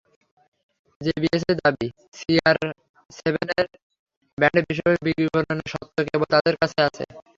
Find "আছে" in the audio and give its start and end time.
6.87-7.03